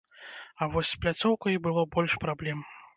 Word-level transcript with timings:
А 0.61 0.69
вось 0.77 0.89
з 0.95 0.99
пляцоўкай 1.05 1.63
было 1.69 1.87
больш 1.95 2.21
праблем. 2.29 2.71